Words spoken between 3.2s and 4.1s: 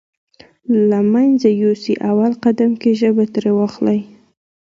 ترې واخلئ.